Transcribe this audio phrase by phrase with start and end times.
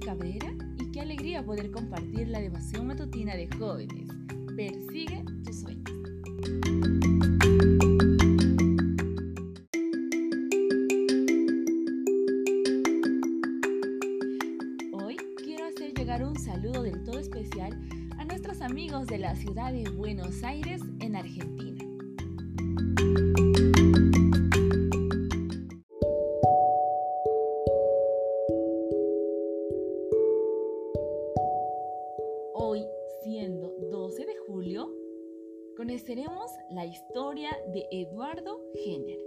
[0.00, 4.08] Cabrera y qué alegría poder compartir la devoción matutina de jóvenes.
[4.56, 5.90] Persigue tus sueños.
[14.92, 17.78] Hoy quiero hacer llegar un saludo del todo especial
[18.18, 21.87] a nuestros amigos de la ciudad de Buenos Aires en Argentina.
[36.88, 39.18] Historia de Eduardo Jenner.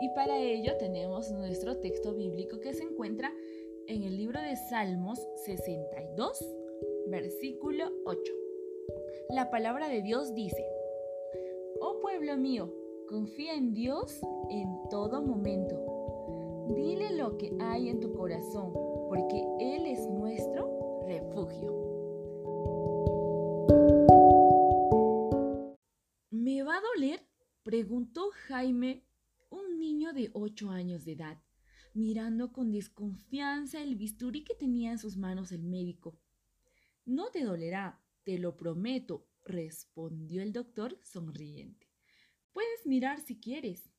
[0.00, 3.34] Y para ello tenemos nuestro texto bíblico que se encuentra
[3.86, 6.42] en el libro de Salmos 62,
[7.08, 8.32] versículo 8.
[9.30, 10.64] La palabra de Dios dice,
[11.82, 12.72] Oh pueblo mío,
[13.08, 15.87] confía en Dios en todo momento.
[16.74, 18.72] Dile lo que hay en tu corazón,
[19.08, 21.72] porque Él es nuestro refugio.
[26.30, 27.20] ¿Me va a doler?
[27.62, 29.04] preguntó Jaime,
[29.50, 31.42] un niño de ocho años de edad,
[31.94, 36.20] mirando con desconfianza el bisturí que tenía en sus manos el médico.
[37.04, 41.88] No te dolerá, te lo prometo, respondió el doctor sonriente.
[42.52, 43.90] Puedes mirar si quieres.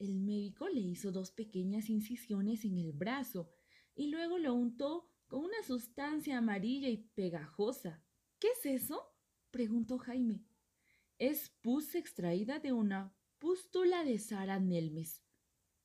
[0.00, 3.50] El médico le hizo dos pequeñas incisiones en el brazo
[3.94, 8.02] y luego lo untó con una sustancia amarilla y pegajosa.
[8.38, 9.12] ¿Qué es eso?
[9.50, 10.42] preguntó Jaime.
[11.18, 15.22] Es pus extraída de una pústula de Sara Nelmes,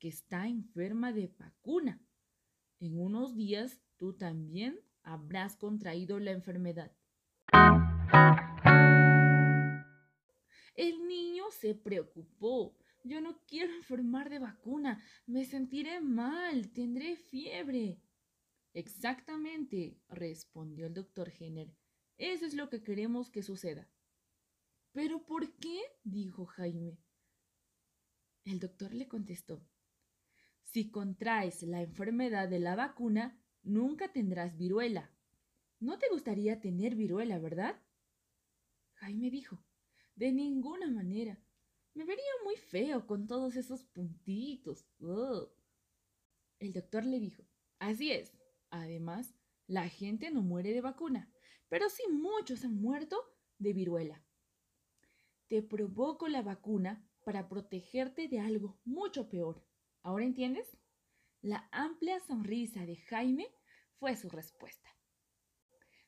[0.00, 2.04] que está enferma de vacuna.
[2.80, 6.90] En unos días tú también habrás contraído la enfermedad.
[10.74, 12.76] El niño se preocupó.
[13.02, 15.02] Yo no quiero enfermar de vacuna.
[15.26, 16.70] Me sentiré mal.
[16.72, 18.00] Tendré fiebre.
[18.72, 21.74] Exactamente, respondió el doctor Jenner.
[22.18, 23.88] Eso es lo que queremos que suceda.
[24.92, 25.80] ¿Pero por qué?
[26.04, 26.98] dijo Jaime.
[28.44, 29.66] El doctor le contestó.
[30.62, 35.10] Si contraes la enfermedad de la vacuna, nunca tendrás viruela.
[35.80, 37.80] No te gustaría tener viruela, ¿verdad?
[38.94, 39.64] Jaime dijo.
[40.14, 41.40] De ninguna manera.
[41.94, 44.86] Me vería muy feo con todos esos puntitos.
[46.58, 47.42] El doctor le dijo,
[47.78, 48.32] así es.
[48.70, 49.34] Además,
[49.66, 51.32] la gente no muere de vacuna,
[51.68, 53.16] pero sí muchos han muerto
[53.58, 54.24] de viruela.
[55.48, 59.64] Te provoco la vacuna para protegerte de algo mucho peor.
[60.02, 60.78] ¿Ahora entiendes?
[61.42, 63.48] La amplia sonrisa de Jaime
[63.98, 64.90] fue su respuesta.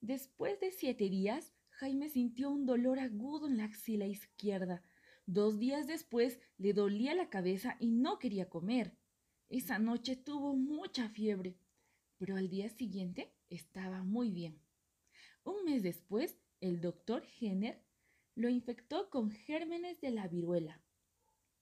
[0.00, 4.82] Después de siete días, Jaime sintió un dolor agudo en la axila izquierda.
[5.26, 8.96] Dos días después le dolía la cabeza y no quería comer.
[9.48, 11.58] Esa noche tuvo mucha fiebre,
[12.16, 14.62] pero al día siguiente estaba muy bien.
[15.42, 17.84] Un mes después, el doctor Jenner
[18.36, 20.80] lo infectó con gérmenes de la viruela.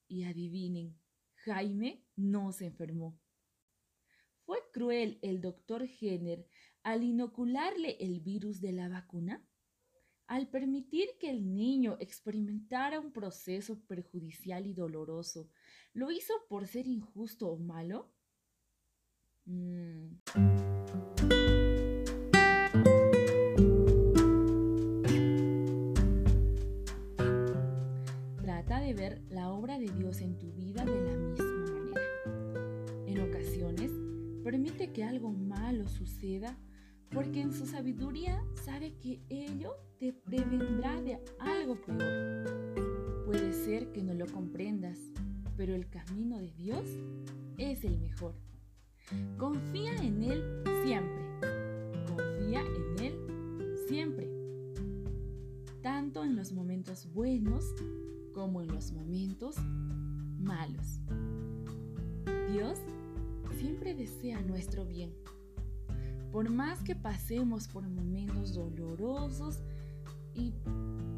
[0.09, 0.99] Y adivinen,
[1.37, 3.19] Jaime no se enfermó.
[4.45, 6.47] ¿Fue cruel el doctor Jenner
[6.83, 9.43] al inocularle el virus de la vacuna?
[10.27, 15.51] Al permitir que el niño experimentara un proceso perjudicial y doloroso,
[15.93, 18.11] ¿lo hizo por ser injusto o malo?
[19.45, 20.15] Mm.
[28.41, 32.01] Trata de ver la obra de Dios en tu vida de la misma manera.
[33.07, 33.93] En ocasiones,
[34.43, 36.59] permite que algo malo suceda
[37.15, 43.25] porque en su sabiduría sabe que ello te prevendrá de algo peor.
[43.25, 44.99] Puede ser que no lo comprendas,
[45.57, 46.85] pero el camino de Dios
[47.57, 48.35] es el mejor.
[49.39, 51.25] Confía en Él siempre.
[52.09, 54.29] Confía en Él siempre.
[55.83, 57.65] Tanto en los momentos buenos
[58.33, 59.57] como en los momentos
[60.41, 61.01] malos.
[62.51, 62.79] Dios
[63.57, 65.13] siempre desea nuestro bien.
[66.35, 69.63] Por más que pasemos por momentos dolorosos
[70.35, 70.53] y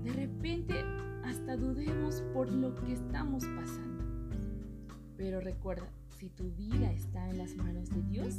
[0.05, 0.85] de repente
[1.25, 4.05] hasta dudemos por lo que estamos pasando.
[5.17, 8.35] Pero recuerda, si tu vida está en las manos de Dios,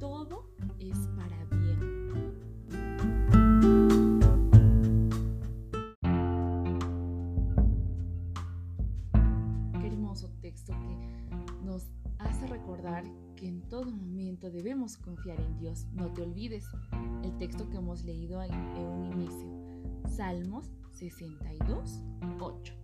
[0.00, 1.78] todo es para bien.
[9.80, 11.84] Qué hermoso texto que nos
[12.38, 13.02] hace recordar
[13.34, 15.88] que en todo momento debemos confiar en Dios.
[15.92, 16.64] No te olvides
[17.24, 19.48] el texto que hemos leído en, un inicio.
[20.08, 22.04] Salmos 62
[22.38, 22.74] 8.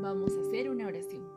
[0.00, 1.28] Vamos a hacer una oración.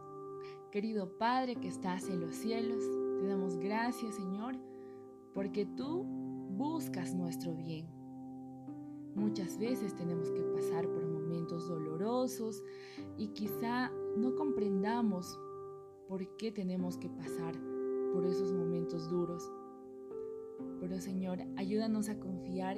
[0.72, 2.82] Querido Padre que estás en los cielos,
[3.20, 4.56] te damos gracias Señor
[5.34, 6.06] porque tú
[6.52, 8.01] buscas nuestro bien.
[9.16, 12.64] Muchas veces tenemos que pasar por momentos dolorosos
[13.18, 15.40] y quizá no comprendamos
[16.08, 17.56] por qué tenemos que pasar
[18.14, 19.52] por esos momentos duros.
[20.80, 22.78] Pero Señor, ayúdanos a confiar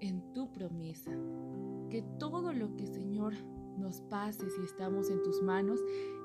[0.00, 1.12] en tu promesa,
[1.90, 3.34] que todo lo que Señor
[3.78, 5.80] nos pase si estamos en tus manos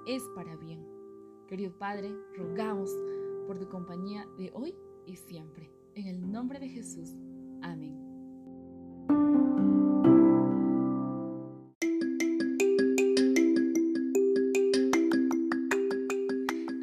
[0.07, 0.86] es para bien.
[1.48, 2.89] Querido Padre, rogamos
[3.48, 4.74] por tu compañía de hoy
[5.06, 5.69] y siempre.
[5.95, 7.18] En el nombre de Jesús.
[7.62, 8.00] Amén.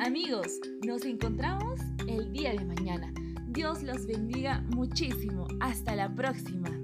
[0.08, 3.12] Amigos, nos encontramos el día de mañana.
[3.46, 5.46] Dios los bendiga muchísimo.
[5.60, 6.77] Hasta la próxima.